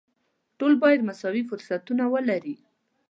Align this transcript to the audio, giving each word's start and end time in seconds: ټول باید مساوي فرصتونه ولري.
ټول 0.57 0.73
باید 0.83 1.07
مساوي 1.09 1.43
فرصتونه 1.49 2.03
ولري. 2.13 2.55